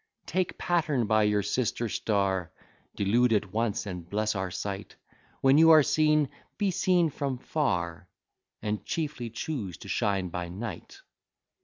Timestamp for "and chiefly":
8.63-9.29